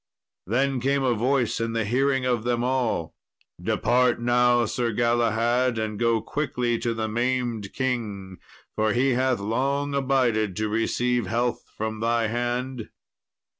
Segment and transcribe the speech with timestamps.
[0.47, 3.13] Then came a voice in the hearing of them all,
[3.61, 8.37] "Depart now, Sir Galahad, and go quickly to the maimed king,
[8.75, 12.89] for he hath long abided to receive health from thy hand."